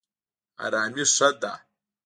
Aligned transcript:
ارامي 0.65 1.05
ښه 1.15 1.29
ده. 1.41 1.53